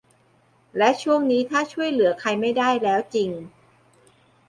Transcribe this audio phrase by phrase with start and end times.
[0.77, 3.29] และช่วงนี้ถ้าช่วยเหลือใครไม่ได้แล้วจริง